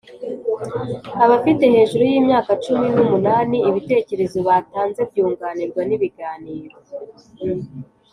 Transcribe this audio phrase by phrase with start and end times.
[1.23, 6.77] Abafite hejuru y imyaka cumi n umunani ibitekerezo batanze byunganirwa n ibiganiro